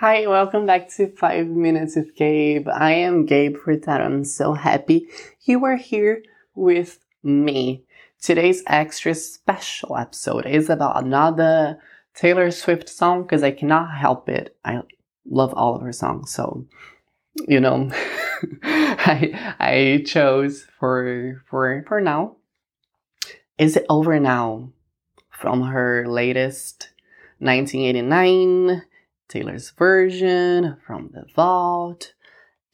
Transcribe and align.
Hi, 0.00 0.26
welcome 0.26 0.64
back 0.64 0.88
to 0.96 1.14
5 1.14 1.48
Minutes 1.48 1.94
with 1.94 2.16
Gabe. 2.16 2.66
I 2.70 2.92
am 2.92 3.26
Gabe 3.26 3.54
Furtado. 3.54 4.00
I'm 4.00 4.24
so 4.24 4.54
happy 4.54 5.10
you 5.42 5.62
are 5.66 5.76
here 5.76 6.22
with 6.54 7.00
me. 7.22 7.84
Today's 8.18 8.62
extra 8.66 9.14
special 9.14 9.98
episode 9.98 10.46
is 10.46 10.70
about 10.70 11.04
another 11.04 11.78
Taylor 12.14 12.50
Swift 12.50 12.88
song 12.88 13.24
because 13.24 13.42
I 13.42 13.50
cannot 13.50 13.94
help 13.94 14.30
it. 14.30 14.56
I 14.64 14.80
love 15.28 15.52
all 15.52 15.76
of 15.76 15.82
her 15.82 15.92
songs, 15.92 16.32
so 16.32 16.64
you 17.46 17.60
know, 17.60 17.90
I 18.62 19.54
I 19.60 20.02
chose 20.06 20.66
for 20.78 21.44
for 21.50 21.84
for 21.86 22.00
now. 22.00 22.36
Is 23.58 23.76
it 23.76 23.84
over 23.90 24.18
now? 24.18 24.72
From 25.28 25.60
her 25.60 26.08
latest 26.08 26.88
1989 27.40 28.84
Taylor's 29.30 29.70
version 29.70 30.76
from 30.86 31.10
the 31.12 31.24
vault, 31.34 32.12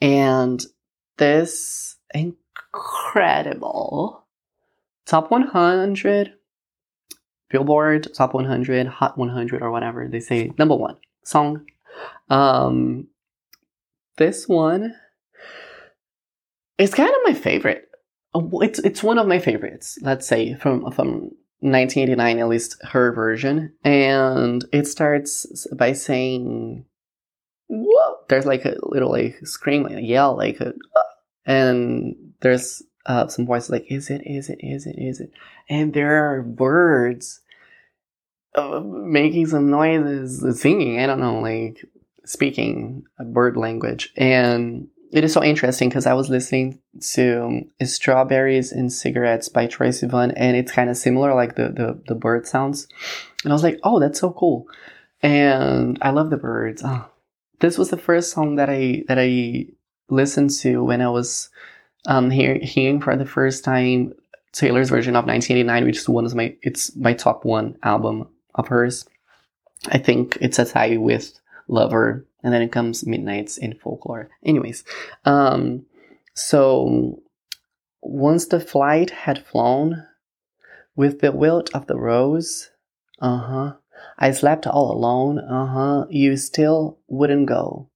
and 0.01 0.65
this 1.19 1.97
incredible 2.13 4.25
top 5.07 5.31
100 5.31 6.33
Billboard 7.49 8.13
top 8.13 8.35
100, 8.35 8.89
Hot 8.89 9.17
100, 9.17 9.63
or 9.63 9.71
whatever 9.71 10.09
they 10.09 10.21
say, 10.21 10.51
number 10.59 10.75
one 10.75 10.97
song. 11.23 11.65
Um, 12.29 13.07
this 14.17 14.49
one 14.49 14.95
is 16.79 16.93
kind 16.93 17.11
of 17.11 17.21
my 17.25 17.35
favorite. 17.35 17.89
It's 18.35 18.81
it's 18.81 19.03
one 19.03 19.19
of 19.19 19.29
my 19.29 19.39
favorites. 19.39 19.99
Let's 20.03 20.27
say 20.27 20.55
from 20.55 20.91
from 20.91 21.31
1989, 21.61 22.39
at 22.39 22.49
least 22.49 22.77
her 22.83 23.13
version. 23.13 23.73
And 23.85 24.65
it 24.73 24.87
starts 24.87 25.67
by 25.75 25.93
saying, 25.93 26.85
Whoa! 27.69 28.17
There's 28.29 28.47
like 28.47 28.65
a 28.65 28.77
little 28.83 29.11
like 29.11 29.39
scream, 29.47 29.83
like 29.85 29.95
a 29.95 30.03
yell, 30.03 30.37
like 30.37 30.61
a, 30.61 30.75
and 31.45 32.15
there's 32.41 32.83
uh, 33.07 33.29
some 33.29 33.47
voices 33.47 33.71
like, 33.71 33.87
Is 33.91 34.11
it, 34.11 34.23
is 34.25 34.49
it, 34.49 34.59
is 34.61 34.87
it, 34.87 34.97
is 34.99 35.21
it? 35.21 35.31
And 35.69 35.95
there 35.95 36.31
are 36.31 36.43
birds 36.43 37.41
uh, 38.55 38.81
making 38.81 39.47
some 39.47 39.71
noises, 39.71 40.61
singing, 40.61 41.01
I 41.01 41.07
don't 41.07 41.21
know, 41.21 41.41
like 41.41 41.85
speaking 42.25 43.05
a 43.19 43.25
bird 43.25 43.57
language. 43.57 44.13
And 44.17 44.89
it 45.13 45.25
is 45.25 45.33
so 45.33 45.43
interesting 45.43 45.89
because 45.89 46.07
I 46.07 46.15
was 46.15 46.29
listening 46.29 46.81
to 47.13 47.65
Strawberries 47.83 48.73
and 48.73 48.93
Cigarettes 48.93 49.49
by 49.49 49.67
Troye 49.67 49.89
Sivan, 49.89 50.33
and 50.37 50.57
it's 50.57 50.73
kind 50.73 50.91
of 50.91 50.97
similar, 50.97 51.35
like 51.35 51.57
the, 51.57 51.69
the, 51.69 52.03
the 52.09 52.15
bird 52.15 52.47
sounds. 52.47 52.89
And 53.45 53.53
I 53.53 53.55
was 53.55 53.63
like, 53.63 53.79
oh, 53.85 54.01
that's 54.01 54.21
so 54.21 54.33
cool. 54.33 54.67
And 55.23 55.99
I 56.03 56.11
love 56.11 56.31
the 56.31 56.37
birds. 56.37 56.83
Oh, 56.85 57.07
this 57.61 57.79
was 57.79 57.91
the 57.91 57.97
first 57.97 58.33
song 58.33 58.57
that 58.57 58.69
I 58.69 59.05
that 59.09 59.19
I 59.19 59.67
listened 60.09 60.51
to 60.61 60.85
when 60.85 61.01
I 61.01 61.09
was 61.09 61.49
um, 62.07 62.31
hear, 62.31 62.59
hearing 62.61 63.01
for 63.01 63.17
the 63.17 63.27
first 63.27 63.65
time 63.65 64.13
Taylor's 64.53 64.91
version 64.91 65.17
of 65.17 65.27
1989, 65.27 65.85
which 65.85 65.99
is 65.99 66.09
one 66.09 66.27
of 66.27 66.35
my 66.35 66.55
it's 66.63 66.95
my 66.97 67.15
top 67.15 67.45
one 67.45 67.77
album 67.83 68.29
of 68.55 68.69
hers. 68.69 69.07
I 69.89 69.99
think 69.99 70.37
it's 70.41 70.59
a 70.59 70.65
tie 70.65 70.97
with 70.97 71.39
Lover 71.69 72.27
and 72.43 72.53
then 72.53 72.63
it 72.63 72.73
comes 72.73 73.07
midnights 73.07 73.59
in 73.59 73.75
folklore. 73.75 74.29
Anyways 74.45 74.85
um 75.25 75.87
so 76.35 77.21
once 78.03 78.47
the 78.47 78.61
flight 78.61 79.11
had 79.11 79.45
flown 79.45 80.07
with 80.95 81.21
the 81.21 81.33
wilt 81.33 81.75
of 81.75 81.87
the 81.87 81.97
rose 81.97 82.71
uh-huh 83.21 83.73
i 84.19 84.31
slept 84.31 84.67
all 84.67 84.93
alone 84.93 85.39
uh-huh 85.39 86.07
you 86.11 86.37
still 86.37 86.99
wouldn't 87.09 87.47
go 87.47 87.89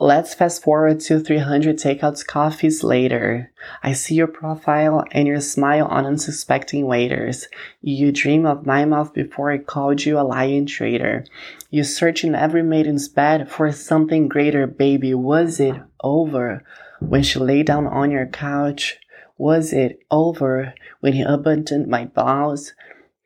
Let's 0.00 0.32
fast 0.32 0.62
forward 0.62 1.00
to 1.00 1.18
300 1.18 1.76
takeouts 1.76 2.24
coffees 2.24 2.84
later. 2.84 3.50
I 3.82 3.94
see 3.94 4.14
your 4.14 4.28
profile 4.28 5.04
and 5.10 5.26
your 5.26 5.40
smile 5.40 5.86
on 5.86 6.06
unsuspecting 6.06 6.86
waiters. 6.86 7.48
You 7.82 8.12
dream 8.12 8.46
of 8.46 8.64
my 8.64 8.84
mouth 8.84 9.12
before 9.12 9.50
I 9.50 9.58
called 9.58 10.04
you 10.04 10.16
a 10.16 10.22
lying 10.22 10.66
traitor. 10.66 11.24
You 11.70 11.82
search 11.82 12.22
in 12.22 12.36
every 12.36 12.62
maiden's 12.62 13.08
bed 13.08 13.50
for 13.50 13.72
something 13.72 14.28
greater, 14.28 14.68
baby. 14.68 15.14
Was 15.14 15.58
it 15.58 15.74
over 16.04 16.62
when 17.00 17.24
she 17.24 17.40
lay 17.40 17.64
down 17.64 17.88
on 17.88 18.12
your 18.12 18.26
couch? 18.26 19.00
Was 19.36 19.72
it 19.72 19.98
over 20.12 20.74
when 21.00 21.14
he 21.14 21.22
abandoned 21.22 21.88
my 21.88 22.04
blouse? 22.04 22.72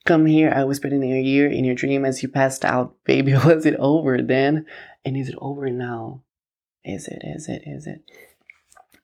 Come 0.06 0.24
here, 0.24 0.50
I 0.50 0.64
whispered 0.64 0.94
in 0.94 1.02
your 1.02 1.18
ear 1.18 1.46
in 1.48 1.66
your 1.66 1.74
dream 1.74 2.06
as 2.06 2.22
you 2.22 2.30
passed 2.30 2.64
out. 2.64 2.94
Baby, 3.04 3.34
was 3.44 3.66
it 3.66 3.76
over 3.76 4.22
then? 4.22 4.64
And 5.04 5.18
is 5.18 5.28
it 5.28 5.36
over 5.38 5.68
now? 5.68 6.22
Is 6.84 7.06
it? 7.06 7.22
Is 7.24 7.48
it? 7.48 7.62
Is 7.64 7.86
it? 7.86 8.02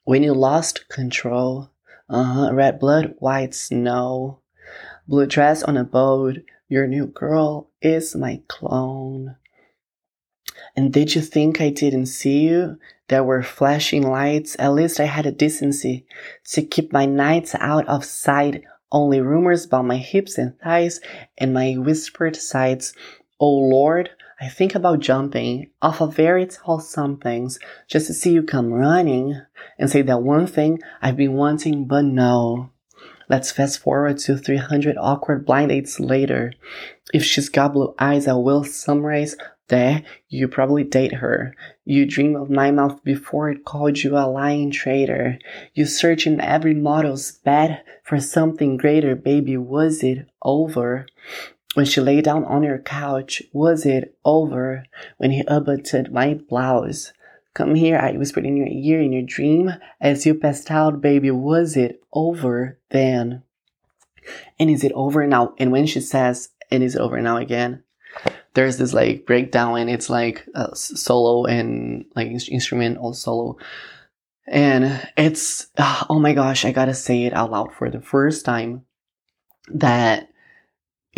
When 0.04 0.22
you 0.22 0.34
lost 0.34 0.88
control, 0.88 1.70
uh 2.08 2.24
huh, 2.24 2.54
red 2.54 2.80
blood, 2.80 3.14
white 3.18 3.54
snow, 3.54 4.40
blue 5.06 5.26
dress 5.26 5.62
on 5.62 5.76
a 5.76 5.84
boat, 5.84 6.38
your 6.68 6.86
new 6.86 7.06
girl 7.06 7.70
is 7.80 8.16
my 8.16 8.42
clone. 8.48 9.36
And 10.76 10.92
did 10.92 11.14
you 11.14 11.22
think 11.22 11.60
I 11.60 11.70
didn't 11.70 12.06
see 12.06 12.48
you? 12.48 12.78
There 13.08 13.24
were 13.24 13.42
flashing 13.42 14.02
lights. 14.02 14.56
At 14.58 14.74
least 14.74 15.00
I 15.00 15.04
had 15.04 15.26
a 15.26 15.32
decency 15.32 16.06
to 16.50 16.62
keep 16.62 16.92
my 16.92 17.06
nights 17.06 17.54
out 17.54 17.86
of 17.88 18.04
sight. 18.04 18.64
Only 18.90 19.20
rumors 19.20 19.66
about 19.66 19.84
my 19.84 19.98
hips 19.98 20.36
and 20.38 20.58
thighs 20.58 21.00
and 21.36 21.54
my 21.54 21.74
whispered 21.74 22.36
sighs. 22.36 22.92
Oh 23.40 23.50
Lord, 23.50 24.10
I 24.40 24.48
think 24.48 24.74
about 24.74 25.00
jumping 25.00 25.70
off 25.82 26.00
of 26.00 26.14
very 26.14 26.46
tall 26.46 26.78
somethings 26.78 27.58
just 27.88 28.06
to 28.06 28.14
see 28.14 28.32
you 28.32 28.42
come 28.44 28.72
running 28.72 29.40
and 29.78 29.90
say 29.90 30.02
that 30.02 30.22
one 30.22 30.46
thing 30.46 30.80
I've 31.02 31.16
been 31.16 31.34
wanting, 31.34 31.86
but 31.86 32.04
no. 32.04 32.70
Let's 33.28 33.50
fast 33.50 33.80
forward 33.80 34.18
to 34.18 34.38
300 34.38 34.96
awkward 34.96 35.44
blind 35.44 35.70
dates 35.70 35.98
later. 35.98 36.52
If 37.12 37.24
she's 37.24 37.48
got 37.48 37.72
blue 37.72 37.94
eyes, 37.98 38.28
I 38.28 38.34
will 38.34 38.64
summarize 38.64 39.36
there, 39.68 40.02
you 40.28 40.48
probably 40.48 40.84
date 40.84 41.14
her. 41.14 41.54
You 41.84 42.06
dream 42.06 42.36
of 42.36 42.48
my 42.48 42.70
mouth 42.70 43.04
before 43.04 43.50
it 43.50 43.64
called 43.64 44.02
you 44.02 44.16
a 44.16 44.26
lying 44.26 44.70
traitor. 44.70 45.38
You 45.74 45.84
search 45.84 46.26
in 46.26 46.40
every 46.40 46.74
model's 46.74 47.32
bed 47.32 47.82
for 48.02 48.18
something 48.18 48.78
greater, 48.78 49.14
baby. 49.14 49.56
Was 49.56 50.02
it 50.02 50.26
over? 50.42 51.06
When 51.74 51.86
she 51.86 52.00
lay 52.00 52.20
down 52.20 52.44
on 52.44 52.62
her 52.62 52.78
couch, 52.78 53.42
was 53.52 53.84
it 53.84 54.16
over 54.24 54.84
when 55.18 55.30
he 55.30 55.44
unbuttoned 55.46 56.10
my 56.10 56.34
blouse? 56.34 57.12
Come 57.54 57.74
here, 57.74 57.98
I 57.98 58.12
whispered 58.12 58.46
in 58.46 58.56
your 58.56 58.68
ear 58.68 59.00
in 59.00 59.12
your 59.12 59.22
dream 59.22 59.72
as 60.00 60.24
you 60.24 60.34
passed 60.34 60.70
out, 60.70 61.00
baby. 61.00 61.30
Was 61.30 61.76
it 61.76 62.02
over 62.12 62.78
then? 62.90 63.42
And 64.58 64.70
is 64.70 64.84
it 64.84 64.92
over 64.92 65.26
now? 65.26 65.54
And 65.58 65.72
when 65.72 65.86
she 65.86 66.00
says, 66.00 66.50
and 66.70 66.82
is 66.82 66.94
it 66.94 67.00
over 67.00 67.20
now 67.20 67.36
again? 67.36 67.82
There's 68.54 68.78
this 68.78 68.92
like 68.92 69.26
breakdown 69.26 69.78
and 69.78 69.90
it's 69.90 70.10
like 70.10 70.46
a 70.54 70.74
solo 70.74 71.44
and 71.44 72.04
like 72.16 72.28
instrumental 72.28 73.12
solo. 73.12 73.56
And 74.46 75.06
it's, 75.16 75.68
ah, 75.78 76.06
oh 76.08 76.18
my 76.18 76.32
gosh, 76.32 76.64
I 76.64 76.72
gotta 76.72 76.94
say 76.94 77.24
it 77.24 77.34
out 77.34 77.50
loud 77.50 77.74
for 77.74 77.90
the 77.90 78.00
first 78.00 78.44
time 78.44 78.84
that 79.68 80.27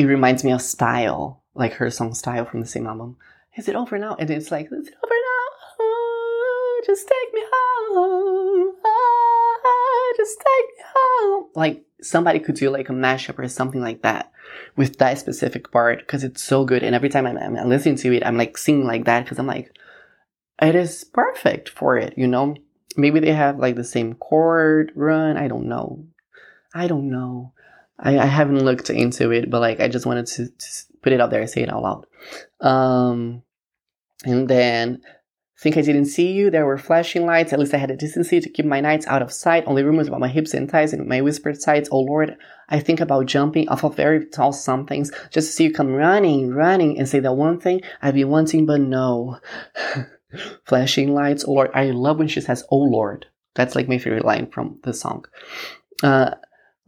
it 0.00 0.06
reminds 0.06 0.44
me 0.44 0.52
of 0.52 0.62
Style, 0.62 1.42
like 1.54 1.74
her 1.74 1.90
song 1.90 2.14
Style 2.14 2.46
from 2.46 2.60
the 2.60 2.66
same 2.66 2.86
album. 2.86 3.18
Is 3.58 3.68
it 3.68 3.76
over 3.76 3.98
now? 3.98 4.16
And 4.18 4.30
it's 4.30 4.50
like, 4.50 4.66
is 4.72 4.88
it 4.88 4.94
over 5.04 5.12
now? 5.12 5.78
Oh, 5.78 6.82
just 6.86 7.06
take 7.06 7.34
me 7.34 7.42
home. 7.52 8.76
Oh, 8.82 10.14
just 10.16 10.38
take 10.38 10.66
me 10.78 10.84
home. 10.94 11.50
Like 11.54 11.84
somebody 12.00 12.38
could 12.38 12.54
do 12.54 12.70
like 12.70 12.88
a 12.88 12.92
mashup 12.92 13.38
or 13.38 13.46
something 13.48 13.82
like 13.82 14.00
that 14.00 14.32
with 14.74 14.97
that 14.97 15.18
specific 15.18 15.70
part 15.70 15.98
because 15.98 16.24
it's 16.24 16.42
so 16.42 16.64
good. 16.64 16.82
And 16.82 16.94
every 16.94 17.10
time 17.10 17.26
I'm, 17.26 17.36
I'm 17.36 17.68
listening 17.68 17.96
to 17.96 18.16
it, 18.16 18.24
I'm 18.24 18.38
like 18.38 18.56
singing 18.56 18.86
like 18.86 19.04
that 19.04 19.24
because 19.24 19.38
I'm 19.38 19.46
like, 19.46 19.70
it 20.62 20.74
is 20.74 21.04
perfect 21.04 21.68
for 21.68 21.98
it, 21.98 22.14
you 22.16 22.26
know? 22.26 22.56
Maybe 22.96 23.20
they 23.20 23.34
have 23.34 23.58
like 23.58 23.76
the 23.76 23.84
same 23.84 24.14
chord 24.14 24.92
run. 24.94 25.36
I 25.36 25.46
don't 25.46 25.68
know. 25.68 26.06
I 26.74 26.86
don't 26.86 27.10
know. 27.10 27.53
I, 28.00 28.18
I 28.18 28.26
haven't 28.26 28.64
looked 28.64 28.91
into 28.91 29.30
it, 29.30 29.50
but 29.50 29.60
like 29.60 29.80
I 29.80 29.88
just 29.88 30.06
wanted 30.06 30.26
to, 30.26 30.48
to 30.48 30.66
put 31.02 31.12
it 31.12 31.20
out 31.20 31.30
there, 31.30 31.47
say 31.47 31.62
it 31.62 31.72
out 31.72 31.82
loud. 31.82 32.06
Um, 32.60 33.42
and 34.24 34.48
then 34.48 35.02
think 35.60 35.76
I 35.76 35.82
didn't 35.82 36.06
see 36.06 36.32
you. 36.32 36.50
There 36.50 36.64
were 36.64 36.78
flashing 36.78 37.26
lights. 37.26 37.52
At 37.52 37.58
least 37.58 37.74
I 37.74 37.78
had 37.78 37.91
a 37.91 37.97
decency 37.97 38.41
to 38.41 38.48
keep 38.48 38.64
my 38.64 38.80
nights 38.80 39.06
out 39.06 39.20
of 39.20 39.30
sight. 39.30 39.64
Only 39.66 39.82
rumors 39.82 40.08
about 40.08 40.20
my 40.20 40.28
hips 40.28 40.54
and 40.54 40.70
thighs 40.70 40.94
and 40.94 41.06
my 41.06 41.20
whispered 41.20 41.60
sights. 41.60 41.91
Oh 41.92 42.00
Lord, 42.00 42.36
I 42.70 42.80
think 42.80 42.98
about 42.98 43.26
jumping 43.26 43.68
off 43.68 43.84
of 43.84 43.94
very 43.94 44.24
tall 44.26 44.53
somethings 44.54 45.10
just 45.30 45.48
to 45.48 45.53
see 45.53 45.64
you 45.64 45.72
come 45.72 45.92
running, 45.92 46.50
running 46.50 46.98
and 46.98 47.06
say 47.06 47.20
that 47.20 47.34
one 47.34 47.60
thing 47.60 47.82
I've 48.00 48.14
been 48.14 48.30
wanting, 48.30 48.64
but 48.64 48.80
no. 48.80 49.38
flashing 50.64 51.12
lights. 51.12 51.44
Oh 51.46 51.53
Lord, 51.53 51.70
I 51.74 51.91
love 51.91 52.18
when 52.18 52.28
she 52.28 52.41
says, 52.41 52.64
Oh 52.70 52.78
Lord. 52.78 53.26
That's 53.54 53.74
like 53.74 53.88
my 53.88 53.98
favorite 53.98 54.24
line 54.24 54.50
from 54.50 54.78
the 54.84 54.94
song. 54.94 55.26
Uh, 56.03 56.36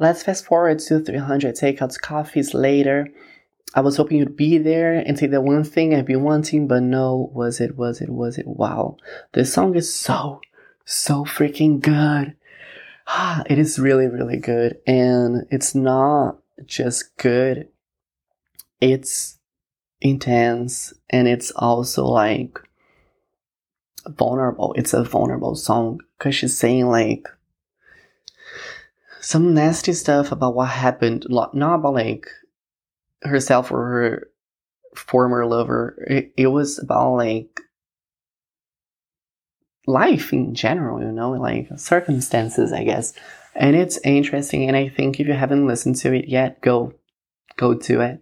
Let's 0.03 0.25
fast 0.25 0.47
forward 0.47 0.81
to 0.81 0.99
300 0.99 1.55
takeouts 1.55 1.97
coffees 1.97 2.55
later. 2.55 3.07
I 3.73 3.83
was 3.83 3.99
hoping 3.99 4.19
you'd 4.19 4.37
be 4.37 4.59
there 4.59 4.95
and 4.95 5.17
say 5.17 5.29
the 5.29 5.41
one 5.41 5.63
thing 5.63 5.95
I've 5.95 6.07
been 6.07 6.25
wanting, 6.25 6.67
but 6.67 6.83
no, 6.83 7.31
was 7.33 7.61
it, 7.61 7.77
was 7.77 8.01
it, 8.01 8.09
was 8.09 8.37
it? 8.37 8.49
Wow. 8.49 8.97
This 9.31 9.53
song 9.53 9.77
is 9.77 9.95
so, 9.95 10.41
so 10.85 11.25
freaking 11.25 11.81
good. 11.81 12.35
Ah, 13.07 13.45
it 13.49 13.61
is 13.61 13.79
really, 13.79 14.09
really 14.09 14.39
good. 14.39 14.79
And 14.89 15.47
it's 15.53 15.73
not 15.73 16.39
just 16.67 17.17
good, 17.17 17.69
it's 18.81 19.39
intense 20.01 20.93
and 21.11 21.29
it's 21.29 21.53
also 21.53 22.07
like 22.07 22.59
vulnerable. 24.09 24.75
It's 24.77 24.95
a 24.95 25.05
vulnerable 25.05 25.55
song 25.55 26.01
because 26.19 26.35
she's 26.35 26.59
saying 26.59 26.89
like 26.89 27.29
some 29.23 29.55
nasty 29.55 29.93
stuff 29.93 30.33
about 30.33 30.55
what 30.55 30.69
happened, 30.69 31.27
not 31.31 31.55
about 31.55 31.95
like 31.95 32.27
herself 33.23 33.71
or 33.71 33.87
her 33.87 34.29
former 34.97 35.47
lover. 35.47 36.05
It, 36.09 36.33
it 36.37 36.49
was 36.49 36.79
about 36.81 37.15
like 37.15 37.61
life 39.87 40.33
in 40.33 40.55
general, 40.55 41.01
you 41.01 41.13
know, 41.13 41.31
like 41.31 41.69
circumstances, 41.77 42.73
I 42.73 42.83
guess. 42.83 43.15
And 43.55 43.77
it's 43.77 43.99
interesting. 43.99 44.67
And 44.67 44.77
I 44.77 44.89
think 44.89 45.21
if 45.21 45.29
you 45.29 45.35
haven't 45.35 45.69
listened 45.69 45.97
to 45.97 46.13
it 46.13 46.29
yet, 46.29 46.61
go, 46.61 46.93
go 47.57 47.75
to 47.75 48.01
it. 48.01 48.21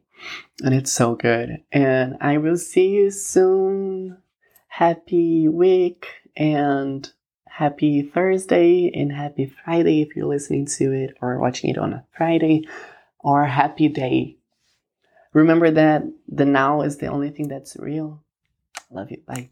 And 0.62 0.74
it's 0.74 0.92
so 0.92 1.14
good. 1.14 1.62
And 1.72 2.18
I 2.20 2.36
will 2.36 2.58
see 2.58 2.90
you 2.90 3.10
soon. 3.10 4.18
Happy 4.68 5.48
week 5.48 6.06
and 6.36 7.10
happy 7.50 8.02
Thursday 8.02 8.90
and 8.94 9.12
happy 9.12 9.52
Friday 9.64 10.02
if 10.02 10.16
you're 10.16 10.26
listening 10.26 10.66
to 10.66 10.92
it 10.92 11.16
or 11.20 11.38
watching 11.38 11.70
it 11.70 11.78
on 11.78 11.92
a 11.92 12.04
Friday 12.16 12.66
or 13.18 13.44
happy 13.44 13.88
day. 13.88 14.36
Remember 15.32 15.70
that 15.70 16.02
the 16.28 16.44
now 16.44 16.82
is 16.82 16.98
the 16.98 17.06
only 17.06 17.30
thing 17.30 17.48
that's 17.48 17.76
real. 17.76 18.22
Love 18.90 19.10
you. 19.10 19.22
Bye. 19.26 19.50